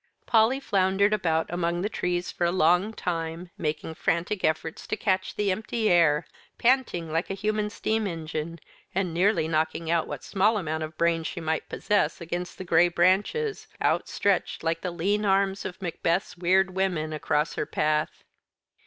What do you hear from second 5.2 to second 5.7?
the